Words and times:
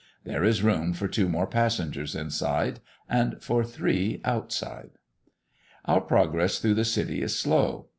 There 0.23 0.43
is 0.43 0.63
room 0.63 0.93
for 0.93 1.07
two 1.07 1.29
more 1.29 1.45
passengers 1.45 2.15
inside 2.15 2.79
and 3.07 3.39
for 3.39 3.63
three 3.63 4.19
outside. 4.25 4.97
Our 5.85 6.01
progress 6.01 6.57
through 6.57 6.73
the 6.73 6.85
city 6.85 7.21
is 7.21 7.37
slow. 7.37 7.85